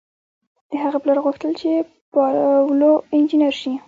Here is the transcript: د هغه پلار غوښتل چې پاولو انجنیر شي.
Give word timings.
د 0.69 0.71
هغه 0.83 0.97
پلار 1.03 1.17
غوښتل 1.25 1.51
چې 1.61 1.69
پاولو 2.13 2.91
انجنیر 3.15 3.53
شي. 3.61 3.73